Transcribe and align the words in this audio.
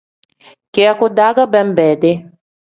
Kiyaku-daa 0.73 1.31
ge 1.35 1.45
benbeedi. 1.51 2.11